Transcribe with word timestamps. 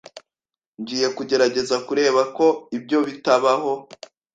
Ngiye 0.79 1.07
kugerageza 1.17 1.75
kureba 1.87 2.21
ko 2.37 2.45
ibyo 2.77 2.99
bitabaho. 3.07 3.71